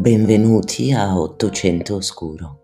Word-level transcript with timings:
Benvenuti 0.00 0.92
a 0.92 1.20
Ottocento 1.20 1.96
Oscuro. 1.96 2.60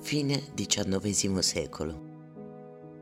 Fine 0.00 0.42
XIX 0.52 1.38
secolo. 1.38 2.00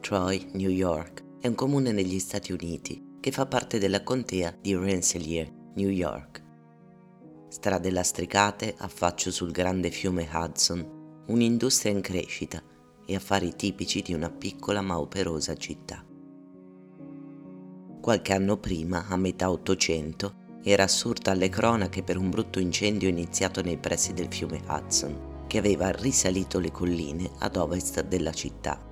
Troy, 0.01 0.51
New 0.53 0.69
York, 0.69 1.25
è 1.41 1.47
un 1.47 1.55
comune 1.55 1.93
negli 1.93 2.19
Stati 2.19 2.53
Uniti 2.53 3.17
che 3.21 3.31
fa 3.31 3.47
parte 3.47 3.79
della 3.79 4.03
contea 4.03 4.55
di 4.61 4.77
Rensselaer, 4.77 5.51
New 5.77 5.89
York. 5.89 6.45
Strade 7.49 7.91
lastricate, 7.91 8.75
affaccio 8.77 9.31
sul 9.31 9.51
grande 9.51 9.91
fiume 9.91 10.29
Hudson, 10.31 10.99
un'industria 11.31 11.93
in 11.93 12.01
crescita 12.01 12.61
e 13.07 13.15
affari 13.15 13.55
tipici 13.55 14.03
di 14.03 14.13
una 14.13 14.31
piccola 14.31 14.81
ma 14.81 14.99
operosa 14.99 15.55
città. 15.55 16.05
Qualche 18.01 18.33
anno 18.33 18.57
prima, 18.57 19.07
a 19.07 19.17
metà 19.17 19.49
Ottocento, 19.49 20.35
era 20.63 20.83
assurta 20.83 21.31
alle 21.31 21.49
cronache 21.49 22.03
per 22.03 22.17
un 22.17 22.31
brutto 22.31 22.59
incendio 22.59 23.09
iniziato 23.09 23.63
nei 23.63 23.79
pressi 23.79 24.13
del 24.13 24.27
fiume 24.29 24.61
Hudson, 24.67 25.45
che 25.47 25.59
aveva 25.59 25.91
risalito 25.91 26.59
le 26.59 26.73
colline 26.73 27.31
ad 27.39 27.57
ovest 27.57 28.03
della 28.05 28.33
città. 28.33 28.85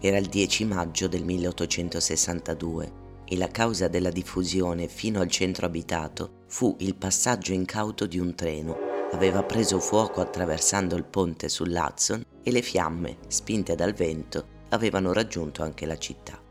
Era 0.00 0.18
il 0.18 0.26
10 0.26 0.64
maggio 0.64 1.06
del 1.06 1.24
1862 1.24 3.02
e 3.24 3.36
la 3.36 3.48
causa 3.48 3.86
della 3.86 4.10
diffusione 4.10 4.88
fino 4.88 5.20
al 5.20 5.30
centro 5.30 5.66
abitato 5.66 6.42
fu 6.48 6.74
il 6.80 6.96
passaggio 6.96 7.52
incauto 7.52 8.06
di 8.06 8.18
un 8.18 8.34
treno 8.34 8.93
aveva 9.14 9.44
preso 9.44 9.78
fuoco 9.78 10.20
attraversando 10.20 10.96
il 10.96 11.04
ponte 11.04 11.48
sull'Hudson 11.48 12.24
e 12.42 12.50
le 12.50 12.62
fiamme, 12.62 13.18
spinte 13.28 13.76
dal 13.76 13.92
vento, 13.92 14.62
avevano 14.70 15.12
raggiunto 15.12 15.62
anche 15.62 15.86
la 15.86 15.96
città. 15.96 16.42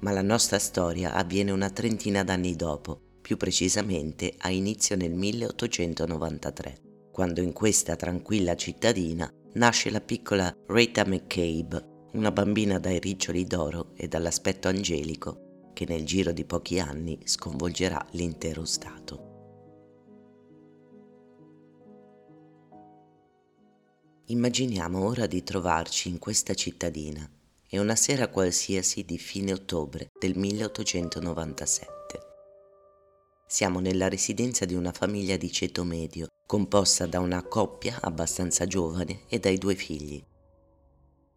Ma 0.00 0.10
la 0.10 0.20
nostra 0.20 0.58
storia 0.58 1.12
avviene 1.12 1.52
una 1.52 1.70
trentina 1.70 2.24
d'anni 2.24 2.56
dopo, 2.56 3.00
più 3.22 3.36
precisamente 3.36 4.34
a 4.38 4.50
inizio 4.50 4.96
nel 4.96 5.14
1893, 5.14 6.80
quando 7.12 7.40
in 7.40 7.52
questa 7.52 7.94
tranquilla 7.94 8.56
cittadina 8.56 9.32
nasce 9.54 9.90
la 9.90 10.00
piccola 10.00 10.52
Rita 10.66 11.04
McCabe, 11.06 12.08
una 12.14 12.32
bambina 12.32 12.80
dai 12.80 12.98
riccioli 12.98 13.44
d'oro 13.44 13.92
e 13.94 14.08
dall'aspetto 14.08 14.66
angelico 14.66 15.70
che 15.72 15.86
nel 15.86 16.04
giro 16.04 16.32
di 16.32 16.44
pochi 16.44 16.80
anni 16.80 17.16
sconvolgerà 17.24 18.04
l'intero 18.10 18.64
Stato. 18.64 19.31
Immaginiamo 24.32 25.04
ora 25.04 25.26
di 25.26 25.42
trovarci 25.42 26.08
in 26.08 26.18
questa 26.18 26.54
cittadina 26.54 27.28
e 27.68 27.78
una 27.78 27.94
sera 27.94 28.28
qualsiasi 28.28 29.04
di 29.04 29.18
fine 29.18 29.52
ottobre 29.52 30.10
del 30.18 30.38
1897. 30.38 31.90
Siamo 33.46 33.78
nella 33.80 34.08
residenza 34.08 34.64
di 34.64 34.72
una 34.72 34.92
famiglia 34.92 35.36
di 35.36 35.52
ceto 35.52 35.84
medio, 35.84 36.28
composta 36.46 37.04
da 37.04 37.20
una 37.20 37.42
coppia 37.42 37.98
abbastanza 38.00 38.66
giovane 38.66 39.24
e 39.28 39.38
dai 39.38 39.58
due 39.58 39.74
figli. 39.74 40.24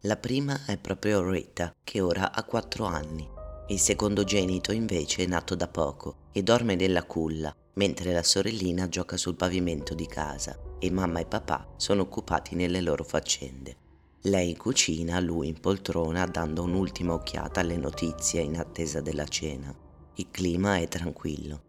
La 0.00 0.16
prima 0.16 0.64
è 0.64 0.78
proprio 0.78 1.28
Rita, 1.30 1.74
che 1.84 2.00
ora 2.00 2.32
ha 2.32 2.44
quattro 2.44 2.86
anni. 2.86 3.28
Il 3.68 3.78
secondogenito 3.78 4.72
invece 4.72 5.24
è 5.24 5.26
nato 5.26 5.54
da 5.54 5.68
poco 5.68 6.28
e 6.32 6.42
dorme 6.42 6.76
nella 6.76 7.04
culla, 7.04 7.54
mentre 7.76 8.12
la 8.12 8.22
sorellina 8.22 8.88
gioca 8.88 9.16
sul 9.16 9.34
pavimento 9.34 9.94
di 9.94 10.06
casa 10.06 10.58
e 10.78 10.90
mamma 10.90 11.20
e 11.20 11.26
papà 11.26 11.74
sono 11.76 12.02
occupati 12.02 12.54
nelle 12.54 12.80
loro 12.80 13.04
faccende. 13.04 13.84
Lei 14.22 14.50
in 14.50 14.56
cucina, 14.56 15.20
lui 15.20 15.48
in 15.48 15.60
poltrona 15.60 16.26
dando 16.26 16.62
un'ultima 16.62 17.12
occhiata 17.12 17.60
alle 17.60 17.76
notizie 17.76 18.40
in 18.40 18.58
attesa 18.58 19.00
della 19.00 19.26
cena. 19.26 19.74
Il 20.14 20.28
clima 20.30 20.78
è 20.78 20.88
tranquillo. 20.88 21.62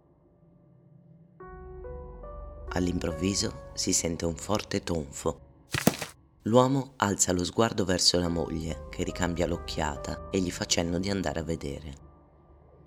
All'improvviso 2.70 3.70
si 3.74 3.94
sente 3.94 4.26
un 4.26 4.36
forte 4.36 4.82
tonfo. 4.82 5.40
L'uomo 6.44 6.94
alza 6.98 7.34
lo 7.34 7.44
sguardo 7.44 7.84
verso 7.84 8.18
la 8.20 8.30
moglie, 8.30 8.88
che 8.90 9.04
ricambia 9.04 9.46
l'occhiata 9.46 10.30
e 10.32 10.40
gli 10.40 10.52
fa 10.52 10.66
cenno 10.66 11.00
di 11.00 11.10
andare 11.10 11.42
a 11.42 11.44
vedere. 11.44 12.07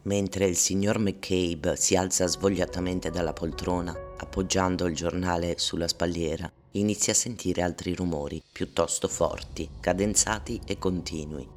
Mentre 0.03 0.47
il 0.47 0.57
signor 0.57 0.99
McCabe 0.99 1.77
si 1.77 1.95
alza 1.95 2.27
svogliatamente 2.27 3.11
dalla 3.11 3.35
poltrona, 3.35 3.95
appoggiando 4.17 4.87
il 4.87 4.95
giornale 4.95 5.57
sulla 5.59 5.89
spalliera, 5.89 6.51
inizia 6.73 7.13
a 7.13 7.17
sentire 7.17 7.61
altri 7.61 7.95
rumori, 7.95 8.43
piuttosto 8.51 9.09
forti, 9.09 9.69
cadenzati 9.79 10.59
e 10.65 10.79
continui. 10.79 11.49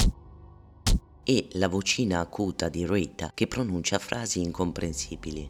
E 1.24 1.48
la 1.54 1.70
vocina 1.70 2.20
acuta 2.20 2.68
di 2.68 2.86
Rita 2.86 3.32
che 3.34 3.48
pronuncia 3.48 3.98
frasi 3.98 4.42
incomprensibili. 4.42 5.50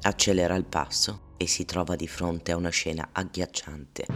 Accelera 0.00 0.54
il 0.54 0.64
passo 0.64 1.34
e 1.36 1.46
si 1.46 1.66
trova 1.66 1.96
di 1.96 2.08
fronte 2.08 2.52
a 2.52 2.56
una 2.56 2.70
scena 2.70 3.10
agghiacciante. 3.12 4.06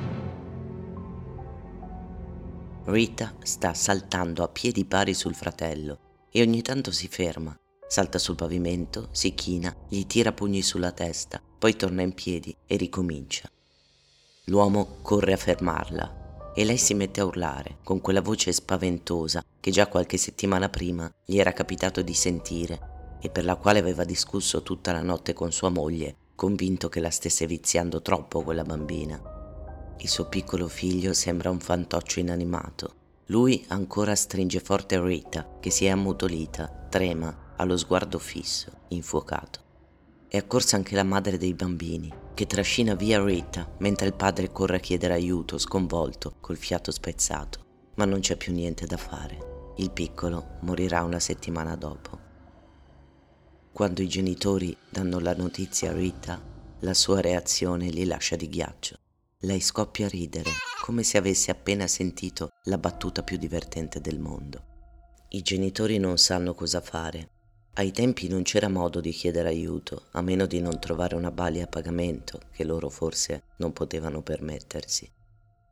Rita 2.85 3.35
sta 3.43 3.75
saltando 3.75 4.43
a 4.43 4.49
piedi 4.49 4.87
pari 4.87 5.13
sul 5.13 5.35
fratello 5.35 5.99
e 6.31 6.41
ogni 6.41 6.63
tanto 6.63 6.91
si 6.93 7.09
ferma 7.09 7.55
Salta 7.89 8.19
sul 8.19 8.35
pavimento, 8.35 9.09
si 9.13 9.33
china, 9.35 9.75
gli 9.89 10.07
tira 10.07 10.33
pugni 10.33 10.63
sulla 10.63 10.91
testa, 10.91 11.41
poi 11.59 11.77
torna 11.77 12.03
in 12.03 12.15
piedi 12.15 12.55
e 12.67 12.77
ricomincia. 12.77 13.49
L'uomo 14.47 14.99
corre 15.03 15.33
a 15.33 15.37
fermarla 15.37 16.53
e 16.55 16.65
lei 16.65 16.79
si 16.79 16.95
mette 16.95 17.21
a 17.21 17.25
urlare 17.25 17.79
con 17.85 18.01
quella 18.01 18.21
voce 18.21 18.51
spaventosa 18.53 19.45
che 19.61 19.71
già 19.71 19.87
qualche 19.87 20.17
settimana 20.17 20.69
prima 20.69 21.11
gli 21.25 21.39
era 21.39 21.53
capitato 21.53 22.03
di 22.03 22.15
sentire 22.15 23.19
e 23.21 23.31
per 23.31 23.45
la 23.45 23.57
quale 23.57 23.79
aveva 23.79 24.05
discusso 24.05 24.63
tutta 24.63 24.93
la 24.93 25.03
notte 25.03 25.33
con 25.33 25.53
sua 25.53 25.69
moglie, 25.69 26.17
convinto 26.35 26.89
che 26.89 27.01
la 27.01 27.11
stesse 27.11 27.47
viziando 27.47 28.03
troppo 28.03 28.43
quella 28.43 28.65
bambina. 28.65 29.21
Il 29.99 30.09
suo 30.09 30.27
piccolo 30.27 30.69
figlio 30.69 31.13
sembra 31.13 31.51
un 31.51 31.61
fantoccio 31.61 32.21
inanimato. 32.21 32.95
Lui 33.27 33.65
ancora 33.69 34.15
stringe 34.15 34.61
forte 34.61 35.01
Rita, 35.01 35.57
che 35.61 35.71
si 35.71 35.87
è 35.87 35.89
ammutolita, 35.89 36.87
trema 36.89 37.45
ha 37.57 37.65
lo 37.65 37.77
sguardo 37.77 38.19
fisso, 38.19 38.71
infuocato. 38.89 39.65
È 40.29 40.37
accorsa 40.37 40.77
anche 40.77 40.95
la 40.95 41.05
madre 41.05 41.39
dei 41.39 41.55
bambini, 41.55 42.13
che 42.35 42.47
trascina 42.47 42.95
via 42.95 43.23
Rita 43.23 43.75
mentre 43.79 44.07
il 44.07 44.15
padre 44.15 44.53
corre 44.53 44.77
a 44.77 44.81
chiedere 44.81 45.15
aiuto, 45.15 45.57
sconvolto, 45.57 46.35
col 46.41 46.57
fiato 46.57 46.91
spezzato. 46.91 47.65
Ma 47.95 48.05
non 48.05 48.21
c'è 48.21 48.37
più 48.37 48.53
niente 48.53 48.87
da 48.87 48.97
fare. 48.97 49.73
Il 49.77 49.91
piccolo 49.91 50.59
morirà 50.61 51.03
una 51.03 51.21
settimana 51.21 51.77
dopo. 51.77 52.19
Quando 53.73 54.03
i 54.03 54.09
genitori 54.09 54.77
danno 54.91 55.19
la 55.19 55.35
notizia 55.35 55.91
a 55.91 55.95
Rita, 55.95 56.43
la 56.81 56.95
sua 56.95 57.21
reazione 57.21 57.89
li 57.89 58.05
lascia 58.05 58.37
di 58.37 58.49
ghiaccio. 58.49 58.99
Lei 59.41 59.61
scoppia 59.61 60.07
a 60.07 60.11
ridere, 60.11 60.51
come 60.83 61.03
se 61.03 61.19
avesse 61.19 61.51
appena 61.51 61.87
sentito 61.87 62.51
la 62.65 62.79
battuta 62.79 63.23
più 63.23 63.37
divertente 63.37 64.01
del 64.01 64.19
mondo. 64.19 64.65
I 65.29 65.43
genitori 65.43 65.99
non 65.99 66.19
sanno 66.19 66.55
cosa 66.55 66.81
fare 66.81 67.31
ai 67.79 67.91
tempi 67.91 68.29
non 68.29 68.43
c'era 68.43 68.69
modo 68.69 69.01
di 69.01 69.11
chiedere 69.11 69.49
aiuto, 69.49 70.05
a 70.13 70.23
meno 70.23 70.47
di 70.47 70.61
non 70.61 70.81
trovare 70.81 71.15
una 71.15 71.31
balia 71.31 71.65
a 71.65 71.69
pagamento 71.69 72.41
che 72.51 72.65
loro 72.65 72.89
forse 72.89 73.43
non 73.59 73.75
potevano 73.75 74.23
permettersi. 74.23 75.11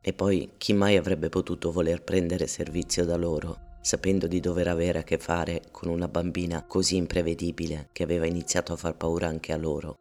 E 0.01 0.13
poi 0.13 0.51
chi 0.57 0.73
mai 0.73 0.97
avrebbe 0.97 1.29
potuto 1.29 1.71
voler 1.71 2.03
prendere 2.03 2.45
servizio 2.45 3.05
da 3.05 3.15
loro, 3.15 3.77
sapendo 3.81 4.27
di 4.27 4.39
dover 4.39 4.67
avere 4.67 4.99
a 4.99 5.03
che 5.03 5.17
fare 5.17 5.63
con 5.71 5.89
una 5.89 6.07
bambina 6.07 6.63
così 6.63 6.95
imprevedibile 6.95 7.89
che 7.91 8.03
aveva 8.03 8.27
iniziato 8.27 8.73
a 8.73 8.77
far 8.77 8.95
paura 8.95 9.27
anche 9.27 9.51
a 9.51 9.57
loro? 9.57 9.95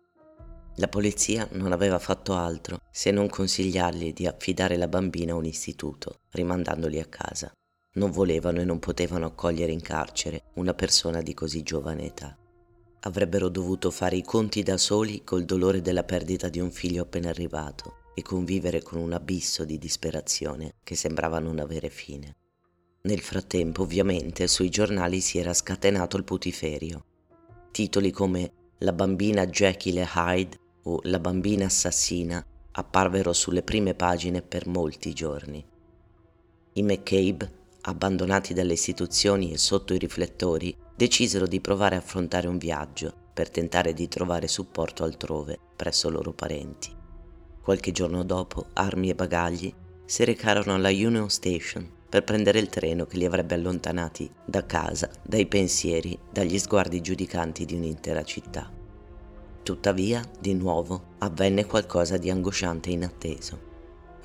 La 0.77 0.89
polizia 0.89 1.49
non 1.53 1.73
aveva 1.73 1.99
fatto 1.99 2.35
altro 2.35 2.81
se 2.91 3.13
non 3.13 3.31
consigliargli 3.31 4.13
di 4.13 4.27
affidare 4.27 4.77
la 4.77 4.89
bambina 4.89 5.33
a 5.33 5.37
un 5.37 5.47
istituto, 5.47 6.19
rimandandoli 6.33 7.01
a 7.01 7.07
casa 7.07 7.51
non 7.95 8.11
volevano 8.11 8.61
e 8.61 8.65
non 8.65 8.79
potevano 8.79 9.27
accogliere 9.27 9.73
in 9.73 9.81
carcere 9.81 10.45
una 10.55 10.75
persona 10.75 11.21
di 11.21 11.35
così 11.35 11.63
giovane 11.63 12.07
età. 12.07 12.37
Avrebbero 13.01 13.49
dovuto 13.49 13.91
fare 13.91 14.17
i 14.17 14.23
conti 14.23 14.63
da 14.63 14.79
soli 14.79 15.23
col 15.25 15.45
dolore 15.45 15.83
della 15.83 16.05
perdita 16.05 16.49
di 16.49 16.59
un 16.59 16.71
figlio 16.71 17.03
appena 17.03 17.29
arrivato 17.29 18.03
e 18.15 18.23
convivere 18.23 18.83
con 18.83 18.99
un 18.99 19.13
abisso 19.13 19.65
di 19.65 19.79
disperazione 19.79 20.77
che 20.83 20.97
sembrava 20.97 21.39
non 21.39 21.59
avere 21.59 21.91
fine. 21.91 22.37
Nel 23.03 23.21
frattempo, 23.21 23.83
ovviamente, 23.83 24.47
sui 24.47 24.71
giornali 24.71 25.21
si 25.21 25.39
era 25.39 25.53
scatenato 25.53 26.17
il 26.17 26.25
putiferio. 26.25 27.05
Titoli 27.71 28.11
come 28.11 28.53
La 28.79 28.93
bambina 28.93 29.47
Jekyll 29.47 29.99
e 29.99 30.09
Hyde 30.15 30.59
o 30.85 31.01
La 31.03 31.19
bambina 31.19 31.67
assassina 31.67 32.45
apparvero 32.73 33.33
sulle 33.35 33.63
prime 33.63 33.95
pagine 33.95 34.41
per 34.41 34.67
molti 34.67 35.13
giorni. 35.13 35.65
I 36.73 36.83
McCabe 36.83 37.63
abbandonati 37.87 38.55
dalle 38.55 38.73
istituzioni 38.73 39.53
e 39.53 39.59
sotto 39.59 39.95
i 39.95 39.99
riflettori, 39.99 40.75
decisero 40.97 41.47
di 41.47 41.61
provare 41.61 41.97
a 41.97 41.99
affrontare 41.99 42.47
un 42.47 42.59
viaggio 42.59 43.13
per 43.35 43.51
tentare 43.51 43.93
di 43.93 44.09
trovare 44.09 44.49
supporto 44.49 45.05
altrove 45.05 45.59
presso 45.75 46.09
loro 46.09 46.33
parenti. 46.33 46.91
Qualche 47.61 47.93
giorno 47.93 48.25
dopo, 48.25 48.67
armi 48.75 49.11
e 49.11 49.15
bagagli 49.15 49.73
si 50.05 50.25
recarono 50.25 50.75
alla 50.75 50.91
Union 50.91 51.29
Station 51.31 51.91
per 52.09 52.23
prendere 52.23 52.61
il 52.61 52.69
treno 52.69 53.07
che 53.07 53.17
li 53.17 53.25
avrebbe 53.25 53.55
allontanati 53.55 54.31
da 54.45 54.65
casa, 54.65 55.11
dai 55.23 55.47
pensieri, 55.47 56.17
dagli 56.31 56.59
sguardi 56.59 57.01
giudicanti 57.01 57.65
di 57.65 57.75
un'intera 57.75 58.23
città. 58.23 58.71
Tuttavia, 59.63 60.23
di 60.39 60.55
nuovo, 60.55 61.15
avvenne 61.19 61.65
qualcosa 61.65 62.17
di 62.19 62.31
angosciante 62.31 62.91
e 62.91 62.93
inatteso. 62.93 63.74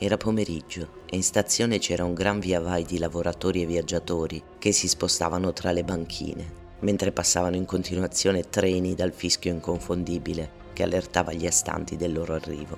Era 0.01 0.15
pomeriggio 0.15 1.01
e 1.09 1.17
in 1.17 1.23
stazione 1.23 1.77
c'era 1.77 2.05
un 2.05 2.13
gran 2.13 2.39
via 2.39 2.61
vai 2.61 2.85
di 2.85 2.97
lavoratori 2.97 3.63
e 3.63 3.65
viaggiatori 3.65 4.41
che 4.57 4.71
si 4.71 4.87
spostavano 4.87 5.51
tra 5.51 5.73
le 5.73 5.83
banchine, 5.83 6.53
mentre 6.79 7.11
passavano 7.11 7.57
in 7.57 7.65
continuazione 7.65 8.47
treni 8.47 8.95
dal 8.95 9.11
fischio 9.11 9.51
inconfondibile 9.51 10.51
che 10.71 10.83
allertava 10.83 11.33
gli 11.33 11.45
astanti 11.45 11.97
del 11.97 12.13
loro 12.13 12.33
arrivo. 12.33 12.77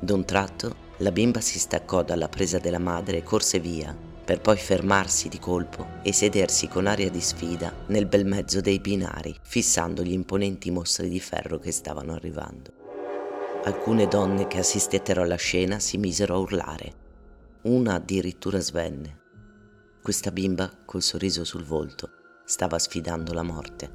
D'un 0.00 0.24
tratto 0.24 0.88
la 1.00 1.12
bimba 1.12 1.42
si 1.42 1.58
staccò 1.58 2.02
dalla 2.02 2.30
presa 2.30 2.58
della 2.58 2.78
madre 2.78 3.18
e 3.18 3.22
corse 3.22 3.60
via, 3.60 3.94
per 4.24 4.40
poi 4.40 4.56
fermarsi 4.56 5.28
di 5.28 5.38
colpo 5.38 5.98
e 6.02 6.14
sedersi 6.14 6.68
con 6.68 6.86
aria 6.86 7.10
di 7.10 7.20
sfida 7.20 7.70
nel 7.88 8.06
bel 8.06 8.24
mezzo 8.24 8.62
dei 8.62 8.78
binari, 8.78 9.36
fissando 9.42 10.02
gli 10.02 10.12
imponenti 10.12 10.70
mostri 10.70 11.10
di 11.10 11.20
ferro 11.20 11.58
che 11.58 11.70
stavano 11.70 12.14
arrivando. 12.14 12.79
Alcune 13.62 14.08
donne 14.08 14.46
che 14.46 14.58
assistettero 14.58 15.20
alla 15.20 15.36
scena 15.36 15.78
si 15.80 15.98
misero 15.98 16.34
a 16.34 16.38
urlare. 16.38 16.94
Una 17.64 17.94
addirittura 17.94 18.58
svenne. 18.58 19.18
Questa 20.02 20.30
bimba, 20.30 20.78
col 20.86 21.02
sorriso 21.02 21.44
sul 21.44 21.64
volto, 21.64 22.08
stava 22.46 22.78
sfidando 22.78 23.34
la 23.34 23.42
morte. 23.42 23.92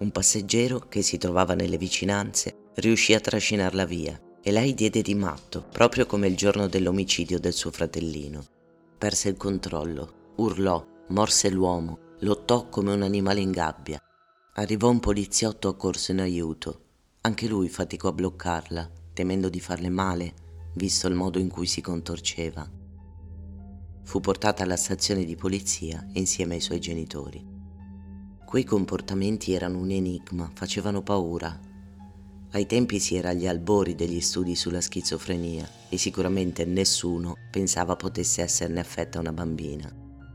Un 0.00 0.10
passeggero 0.10 0.80
che 0.80 1.00
si 1.00 1.16
trovava 1.16 1.54
nelle 1.54 1.78
vicinanze 1.78 2.68
riuscì 2.74 3.14
a 3.14 3.20
trascinarla 3.20 3.86
via 3.86 4.20
e 4.42 4.52
lei 4.52 4.74
diede 4.74 5.00
di 5.00 5.14
matto, 5.14 5.64
proprio 5.72 6.04
come 6.04 6.26
il 6.26 6.36
giorno 6.36 6.68
dell'omicidio 6.68 7.40
del 7.40 7.54
suo 7.54 7.70
fratellino. 7.70 8.44
Perse 8.98 9.30
il 9.30 9.38
controllo, 9.38 10.32
urlò, 10.36 10.86
morse 11.08 11.48
l'uomo, 11.48 12.16
lottò 12.18 12.68
come 12.68 12.92
un 12.92 13.00
animale 13.00 13.40
in 13.40 13.50
gabbia. 13.50 13.98
Arrivò 14.56 14.90
un 14.90 15.00
poliziotto 15.00 15.68
accorso 15.68 16.12
in 16.12 16.20
aiuto 16.20 16.88
anche 17.22 17.46
lui 17.46 17.68
faticò 17.68 18.08
a 18.08 18.12
bloccarla, 18.12 18.90
temendo 19.12 19.50
di 19.50 19.60
farle 19.60 19.90
male, 19.90 20.34
visto 20.74 21.06
il 21.06 21.14
modo 21.14 21.38
in 21.38 21.48
cui 21.48 21.66
si 21.66 21.82
contorceva. 21.82 22.68
Fu 24.02 24.20
portata 24.20 24.62
alla 24.62 24.76
stazione 24.76 25.24
di 25.24 25.36
polizia 25.36 26.06
insieme 26.14 26.54
ai 26.54 26.60
suoi 26.60 26.80
genitori. 26.80 27.46
Quei 28.44 28.64
comportamenti 28.64 29.52
erano 29.52 29.78
un 29.78 29.90
enigma, 29.90 30.50
facevano 30.54 31.02
paura. 31.02 31.60
Ai 32.52 32.66
tempi 32.66 32.98
si 32.98 33.14
era 33.16 33.28
agli 33.28 33.46
albori 33.46 33.94
degli 33.94 34.20
studi 34.20 34.56
sulla 34.56 34.80
schizofrenia 34.80 35.68
e 35.90 35.98
sicuramente 35.98 36.64
nessuno 36.64 37.34
pensava 37.50 37.96
potesse 37.96 38.42
esserne 38.42 38.80
affetta 38.80 39.20
una 39.20 39.32
bambina. 39.32 39.94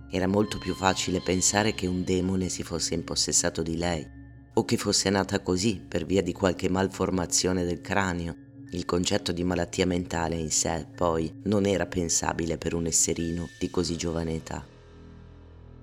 Era 0.09 0.27
molto 0.27 0.59
più 0.59 0.75
facile 0.75 1.19
pensare 1.19 1.73
che 1.73 1.87
un 1.87 2.03
demone 2.03 2.47
si 2.47 2.63
fosse 2.63 2.93
impossessato 2.93 3.63
di 3.63 3.75
lei 3.75 4.23
o 4.57 4.65
che 4.65 4.77
fosse 4.77 5.09
nata 5.09 5.41
così 5.41 5.81
per 5.85 6.05
via 6.05 6.21
di 6.21 6.31
qualche 6.31 6.69
malformazione 6.69 7.65
del 7.65 7.81
cranio. 7.81 8.35
Il 8.71 8.85
concetto 8.85 9.31
di 9.31 9.43
malattia 9.43 9.85
mentale 9.85 10.35
in 10.35 10.49
sé, 10.49 10.87
poi, 10.95 11.31
non 11.43 11.65
era 11.65 11.85
pensabile 11.85 12.57
per 12.57 12.73
un 12.73 12.85
esserino 12.87 13.49
di 13.59 13.69
così 13.69 13.95
giovane 13.95 14.35
età. 14.35 14.65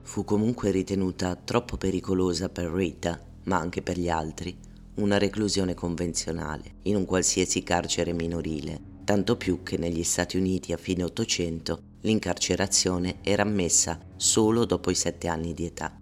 Fu 0.02 0.24
comunque 0.24 0.70
ritenuta 0.70 1.36
troppo 1.36 1.76
pericolosa 1.76 2.48
per 2.48 2.70
Rita, 2.70 3.20
ma 3.44 3.58
anche 3.58 3.82
per 3.82 3.98
gli 3.98 4.08
altri, 4.08 4.56
una 4.94 5.16
reclusione 5.16 5.74
convenzionale 5.74 6.74
in 6.82 6.96
un 6.96 7.04
qualsiasi 7.04 7.62
carcere 7.62 8.12
minorile, 8.12 8.78
tanto 9.04 9.36
più 9.36 9.62
che 9.62 9.78
negli 9.78 10.02
Stati 10.02 10.36
Uniti 10.36 10.72
a 10.72 10.76
fine 10.76 11.04
Ottocento 11.04 11.80
l'incarcerazione 12.00 13.18
era 13.22 13.42
ammessa 13.42 13.98
solo 14.16 14.64
dopo 14.64 14.90
i 14.90 14.94
sette 14.94 15.28
anni 15.28 15.54
di 15.54 15.66
età. 15.66 16.01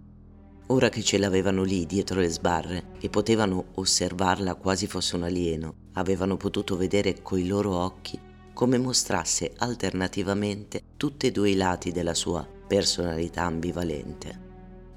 Ora 0.71 0.87
che 0.87 1.03
ce 1.03 1.17
l'avevano 1.17 1.63
lì 1.63 1.85
dietro 1.85 2.21
le 2.21 2.29
sbarre 2.29 2.91
e 3.01 3.09
potevano 3.09 3.71
osservarla 3.73 4.55
quasi 4.55 4.87
fosse 4.87 5.17
un 5.17 5.23
alieno, 5.23 5.73
avevano 5.95 6.37
potuto 6.37 6.77
vedere 6.77 7.21
coi 7.21 7.45
loro 7.45 7.75
occhi 7.75 8.17
come 8.53 8.77
mostrasse 8.77 9.51
alternativamente 9.57 10.81
tutti 10.95 11.27
e 11.27 11.31
due 11.31 11.49
i 11.49 11.55
lati 11.55 11.91
della 11.91 12.13
sua 12.13 12.47
personalità 12.67 13.43
ambivalente. 13.43 14.39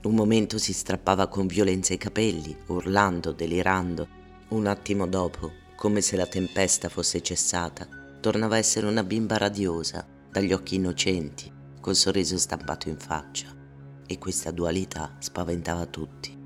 Un 0.04 0.14
momento 0.14 0.58
si 0.58 0.72
strappava 0.72 1.26
con 1.26 1.48
violenza 1.48 1.92
i 1.92 1.98
capelli, 1.98 2.56
urlando, 2.66 3.32
delirando. 3.32 4.06
Un 4.50 4.68
attimo 4.68 5.08
dopo, 5.08 5.50
come 5.74 6.00
se 6.02 6.14
la 6.14 6.26
tempesta 6.26 6.88
fosse 6.88 7.20
cessata, 7.20 7.88
tornava 8.20 8.54
a 8.54 8.58
essere 8.58 8.86
una 8.86 9.02
bimba 9.02 9.38
radiosa, 9.38 10.06
dagli 10.30 10.52
occhi 10.52 10.76
innocenti, 10.76 11.50
col 11.80 11.96
sorriso 11.96 12.38
stampato 12.38 12.88
in 12.88 12.96
faccia 12.96 13.53
e 14.06 14.18
questa 14.18 14.50
dualità 14.50 15.16
spaventava 15.18 15.86
tutti. 15.86 16.36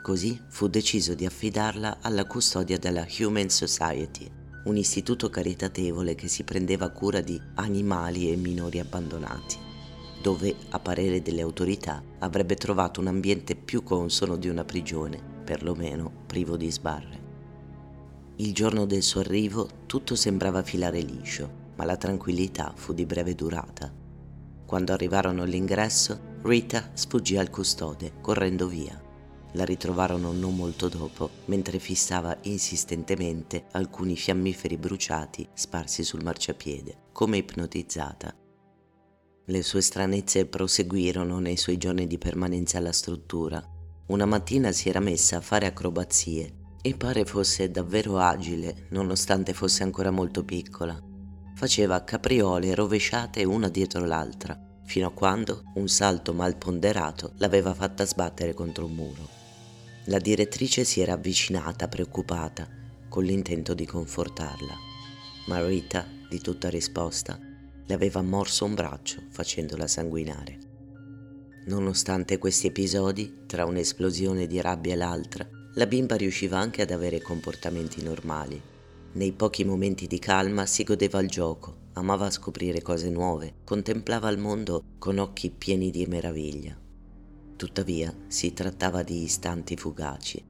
Così 0.00 0.40
fu 0.48 0.68
deciso 0.68 1.14
di 1.14 1.26
affidarla 1.26 1.98
alla 2.00 2.24
custodia 2.24 2.78
della 2.78 3.06
Human 3.20 3.50
Society, 3.50 4.30
un 4.64 4.76
istituto 4.76 5.28
caritatevole 5.28 6.14
che 6.14 6.28
si 6.28 6.44
prendeva 6.44 6.90
cura 6.90 7.20
di 7.20 7.40
animali 7.54 8.30
e 8.30 8.36
minori 8.36 8.78
abbandonati, 8.78 9.56
dove, 10.22 10.54
a 10.70 10.78
parere 10.78 11.20
delle 11.22 11.42
autorità, 11.42 12.02
avrebbe 12.20 12.54
trovato 12.54 13.00
un 13.00 13.08
ambiente 13.08 13.54
più 13.54 13.82
consono 13.82 14.36
di 14.36 14.48
una 14.48 14.64
prigione, 14.64 15.20
perlomeno 15.44 16.10
privo 16.26 16.56
di 16.56 16.70
sbarre. 16.70 17.26
Il 18.36 18.54
giorno 18.54 18.86
del 18.86 19.02
suo 19.02 19.20
arrivo 19.20 19.68
tutto 19.86 20.14
sembrava 20.14 20.62
filare 20.62 21.00
liscio, 21.00 21.66
ma 21.76 21.84
la 21.84 21.96
tranquillità 21.96 22.72
fu 22.74 22.92
di 22.92 23.04
breve 23.04 23.34
durata. 23.34 23.92
Quando 24.64 24.92
arrivarono 24.92 25.42
all'ingresso, 25.42 26.27
Rita 26.40 26.90
sfuggì 26.94 27.36
al 27.36 27.50
custode, 27.50 28.12
correndo 28.20 28.68
via. 28.68 28.98
La 29.52 29.64
ritrovarono 29.64 30.30
non 30.30 30.54
molto 30.54 30.88
dopo, 30.88 31.30
mentre 31.46 31.80
fissava 31.80 32.36
insistentemente 32.42 33.64
alcuni 33.72 34.14
fiammiferi 34.14 34.76
bruciati 34.76 35.46
sparsi 35.52 36.04
sul 36.04 36.22
marciapiede, 36.22 37.08
come 37.12 37.38
ipnotizzata. 37.38 38.32
Le 39.46 39.62
sue 39.62 39.80
stranezze 39.80 40.46
proseguirono 40.46 41.40
nei 41.40 41.56
suoi 41.56 41.76
giorni 41.76 42.06
di 42.06 42.18
permanenza 42.18 42.78
alla 42.78 42.92
struttura. 42.92 43.60
Una 44.06 44.24
mattina 44.24 44.70
si 44.70 44.88
era 44.88 45.00
messa 45.00 45.38
a 45.38 45.42
fare 45.42 45.66
acrobazie 45.66 46.54
e 46.80 46.94
pare 46.94 47.24
fosse 47.24 47.68
davvero 47.70 48.18
agile, 48.18 48.86
nonostante 48.90 49.52
fosse 49.54 49.82
ancora 49.82 50.12
molto 50.12 50.44
piccola. 50.44 50.98
Faceva 51.56 52.04
capriole 52.04 52.74
rovesciate 52.76 53.42
una 53.42 53.68
dietro 53.68 54.04
l'altra 54.04 54.66
fino 54.88 55.06
a 55.06 55.12
quando 55.12 55.64
un 55.74 55.86
salto 55.86 56.32
mal 56.32 56.56
ponderato 56.56 57.32
l'aveva 57.36 57.74
fatta 57.74 58.06
sbattere 58.06 58.54
contro 58.54 58.86
un 58.86 58.94
muro. 58.94 59.28
La 60.06 60.18
direttrice 60.18 60.82
si 60.84 61.02
era 61.02 61.12
avvicinata 61.12 61.88
preoccupata, 61.88 62.66
con 63.06 63.22
l'intento 63.22 63.74
di 63.74 63.84
confortarla, 63.84 64.74
ma 65.48 65.62
Rita, 65.66 66.06
di 66.30 66.40
tutta 66.40 66.70
risposta, 66.70 67.38
le 67.84 67.94
aveva 67.94 68.22
morso 68.22 68.64
un 68.64 68.72
braccio 68.72 69.20
facendola 69.28 69.86
sanguinare. 69.86 70.58
Nonostante 71.66 72.38
questi 72.38 72.68
episodi, 72.68 73.40
tra 73.46 73.66
un'esplosione 73.66 74.46
di 74.46 74.58
rabbia 74.58 74.94
e 74.94 74.96
l'altra, 74.96 75.46
la 75.74 75.86
bimba 75.86 76.16
riusciva 76.16 76.58
anche 76.58 76.80
ad 76.80 76.90
avere 76.90 77.20
comportamenti 77.20 78.02
normali. 78.02 78.58
Nei 79.12 79.32
pochi 79.32 79.64
momenti 79.64 80.06
di 80.06 80.18
calma 80.18 80.64
si 80.64 80.82
godeva 80.82 81.20
il 81.20 81.28
gioco, 81.28 81.77
amava 81.98 82.30
scoprire 82.30 82.80
cose 82.80 83.10
nuove, 83.10 83.56
contemplava 83.64 84.28
il 84.30 84.38
mondo 84.38 84.84
con 84.98 85.18
occhi 85.18 85.50
pieni 85.50 85.90
di 85.90 86.06
meraviglia. 86.06 86.76
Tuttavia 87.56 88.14
si 88.28 88.52
trattava 88.52 89.02
di 89.02 89.22
istanti 89.22 89.76
fugaci. 89.76 90.44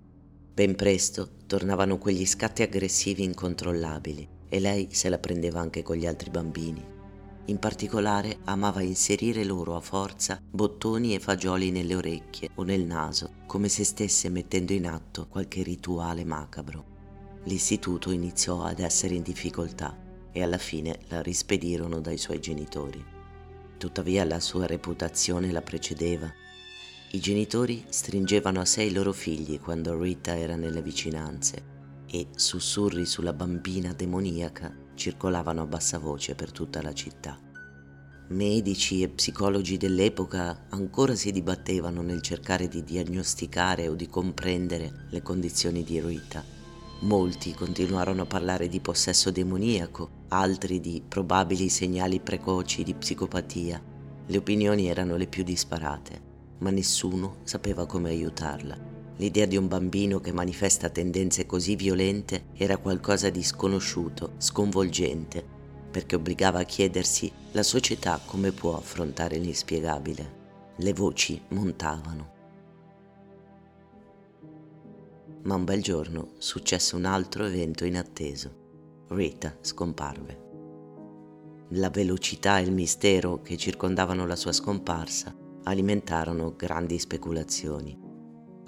Ben 0.52 0.74
presto 0.74 1.30
tornavano 1.46 1.98
quegli 1.98 2.26
scatti 2.26 2.62
aggressivi 2.62 3.24
incontrollabili 3.24 4.28
e 4.48 4.60
lei 4.60 4.88
se 4.90 5.08
la 5.08 5.18
prendeva 5.18 5.60
anche 5.60 5.82
con 5.82 5.96
gli 5.96 6.06
altri 6.06 6.30
bambini. 6.30 6.84
In 7.46 7.58
particolare 7.58 8.40
amava 8.44 8.82
inserire 8.82 9.42
loro 9.44 9.74
a 9.74 9.80
forza 9.80 10.38
bottoni 10.42 11.14
e 11.14 11.18
fagioli 11.18 11.70
nelle 11.70 11.94
orecchie 11.94 12.50
o 12.56 12.62
nel 12.62 12.84
naso, 12.84 13.30
come 13.46 13.68
se 13.68 13.84
stesse 13.84 14.28
mettendo 14.28 14.74
in 14.74 14.86
atto 14.86 15.28
qualche 15.28 15.62
rituale 15.62 16.24
macabro. 16.24 16.84
L'istituto 17.44 18.10
iniziò 18.10 18.64
ad 18.64 18.80
essere 18.80 19.14
in 19.14 19.22
difficoltà 19.22 20.06
e 20.32 20.42
alla 20.42 20.58
fine 20.58 20.98
la 21.08 21.22
rispedirono 21.22 22.00
dai 22.00 22.18
suoi 22.18 22.40
genitori. 22.40 23.04
Tuttavia 23.76 24.24
la 24.24 24.40
sua 24.40 24.66
reputazione 24.66 25.52
la 25.52 25.62
precedeva. 25.62 26.32
I 27.12 27.20
genitori 27.20 27.84
stringevano 27.88 28.60
a 28.60 28.64
sé 28.64 28.82
i 28.82 28.92
loro 28.92 29.12
figli 29.12 29.60
quando 29.60 29.98
Rita 30.00 30.36
era 30.36 30.56
nelle 30.56 30.82
vicinanze 30.82 31.76
e 32.06 32.28
sussurri 32.34 33.06
sulla 33.06 33.32
bambina 33.32 33.92
demoniaca 33.92 34.74
circolavano 34.94 35.62
a 35.62 35.66
bassa 35.66 35.98
voce 35.98 36.34
per 36.34 36.52
tutta 36.52 36.82
la 36.82 36.92
città. 36.92 37.38
Medici 38.30 39.00
e 39.00 39.08
psicologi 39.08 39.78
dell'epoca 39.78 40.66
ancora 40.68 41.14
si 41.14 41.32
dibattevano 41.32 42.02
nel 42.02 42.20
cercare 42.20 42.68
di 42.68 42.84
diagnosticare 42.84 43.88
o 43.88 43.94
di 43.94 44.06
comprendere 44.06 45.06
le 45.08 45.22
condizioni 45.22 45.82
di 45.82 46.00
Rita 46.00 46.57
Molti 47.00 47.54
continuarono 47.54 48.22
a 48.22 48.26
parlare 48.26 48.66
di 48.66 48.80
possesso 48.80 49.30
demoniaco, 49.30 50.08
altri 50.28 50.80
di 50.80 51.00
probabili 51.06 51.68
segnali 51.68 52.18
precoci 52.18 52.82
di 52.82 52.92
psicopatia. 52.92 53.80
Le 54.26 54.36
opinioni 54.36 54.88
erano 54.88 55.16
le 55.16 55.28
più 55.28 55.44
disparate, 55.44 56.20
ma 56.58 56.70
nessuno 56.70 57.36
sapeva 57.44 57.86
come 57.86 58.08
aiutarla. 58.10 58.76
L'idea 59.18 59.46
di 59.46 59.56
un 59.56 59.68
bambino 59.68 60.20
che 60.20 60.32
manifesta 60.32 60.88
tendenze 60.88 61.46
così 61.46 61.76
violente 61.76 62.46
era 62.54 62.78
qualcosa 62.78 63.30
di 63.30 63.44
sconosciuto, 63.44 64.32
sconvolgente, 64.38 65.44
perché 65.90 66.16
obbligava 66.16 66.58
a 66.58 66.64
chiedersi 66.64 67.30
la 67.52 67.62
società 67.62 68.20
come 68.24 68.50
può 68.50 68.76
affrontare 68.76 69.38
l'inspiegabile. 69.38 70.36
Le 70.76 70.92
voci 70.92 71.40
montavano. 71.50 72.37
Ma 75.42 75.54
un 75.54 75.64
bel 75.64 75.82
giorno 75.82 76.32
successe 76.38 76.96
un 76.96 77.04
altro 77.04 77.44
evento 77.44 77.84
inatteso. 77.84 79.06
Rita 79.08 79.56
scomparve. 79.60 80.46
La 81.72 81.90
velocità 81.90 82.58
e 82.58 82.62
il 82.62 82.72
mistero 82.72 83.42
che 83.42 83.56
circondavano 83.56 84.26
la 84.26 84.36
sua 84.36 84.52
scomparsa 84.52 85.34
alimentarono 85.64 86.54
grandi 86.56 86.98
speculazioni. 86.98 87.98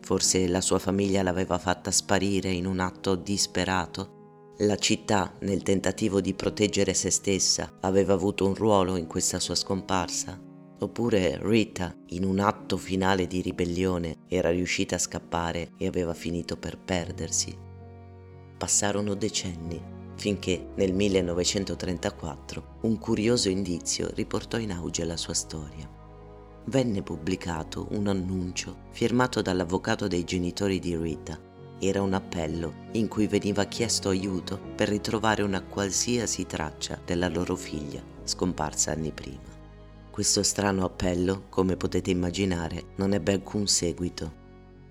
Forse 0.01 0.49
la 0.49 0.61
sua 0.61 0.79
famiglia 0.79 1.23
l'aveva 1.23 1.59
fatta 1.59 1.91
sparire 1.91 2.51
in 2.51 2.67
un 2.67 2.81
atto 2.81 3.15
disperato? 3.15 4.55
La 4.59 4.77
città, 4.77 5.35
nel 5.41 5.63
tentativo 5.63 6.21
di 6.21 6.35
proteggere 6.35 6.93
se 6.93 7.11
stessa, 7.11 7.79
aveva 7.81 8.13
avuto 8.13 8.47
un 8.47 8.55
ruolo 8.55 8.97
in 8.97 9.07
questa 9.07 9.39
sua 9.39 9.55
scomparsa? 9.55 10.50
Oppure 10.83 11.39
Rita, 11.43 11.95
in 12.07 12.25
un 12.25 12.39
atto 12.39 12.79
finale 12.79 13.27
di 13.27 13.43
ribellione, 13.43 14.21
era 14.29 14.49
riuscita 14.49 14.95
a 14.95 14.99
scappare 14.99 15.73
e 15.77 15.87
aveva 15.87 16.15
finito 16.15 16.57
per 16.57 16.79
perdersi. 16.79 17.55
Passarono 18.57 19.13
decenni, 19.13 19.79
finché 20.17 20.69
nel 20.77 20.95
1934 20.95 22.79
un 22.83 22.99
curioso 22.99 23.51
indizio 23.51 24.11
riportò 24.15 24.57
in 24.57 24.73
auge 24.73 25.05
la 25.05 25.19
sua 25.19 25.35
storia. 25.35 25.87
Venne 26.65 27.03
pubblicato 27.03 27.89
un 27.91 28.07
annuncio 28.07 28.85
firmato 28.91 29.43
dall'avvocato 29.43 30.09
dei 30.09 30.25
genitori 30.25 30.79
di 30.79 30.97
Rita. 30.97 31.39
Era 31.79 32.01
un 32.01 32.15
appello 32.15 32.87
in 32.93 33.07
cui 33.07 33.27
veniva 33.27 33.65
chiesto 33.65 34.09
aiuto 34.09 34.59
per 34.77 34.89
ritrovare 34.89 35.43
una 35.43 35.63
qualsiasi 35.63 36.47
traccia 36.47 36.99
della 37.05 37.29
loro 37.29 37.55
figlia, 37.55 38.03
scomparsa 38.25 38.93
anni 38.93 39.13
prima. 39.13 39.60
Questo 40.21 40.43
strano 40.43 40.85
appello, 40.85 41.47
come 41.49 41.79
potete 41.79 42.11
immaginare, 42.11 42.89
non 42.97 43.15
ebbe 43.15 43.33
alcun 43.33 43.67
seguito 43.67 44.35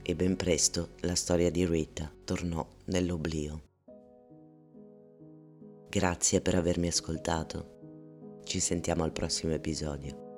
e 0.01 0.15
ben 0.15 0.35
presto 0.35 0.95
la 1.01 1.13
storia 1.13 1.51
di 1.51 1.67
Rita 1.67 2.11
tornò 2.23 2.67
nell'oblio. 2.85 3.61
Grazie 5.87 6.41
per 6.41 6.55
avermi 6.55 6.87
ascoltato. 6.87 8.39
Ci 8.43 8.59
sentiamo 8.59 9.03
al 9.03 9.11
prossimo 9.11 9.53
episodio. 9.53 10.28